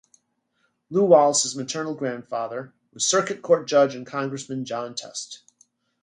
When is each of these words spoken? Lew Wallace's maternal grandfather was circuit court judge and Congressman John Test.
Lew 0.89 1.05
Wallace's 1.05 1.55
maternal 1.55 1.93
grandfather 1.93 2.73
was 2.91 3.05
circuit 3.05 3.43
court 3.43 3.67
judge 3.67 3.93
and 3.93 4.03
Congressman 4.03 4.65
John 4.65 4.95
Test. 4.95 5.43